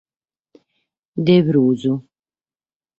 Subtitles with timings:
[1.27, 1.83] De prus.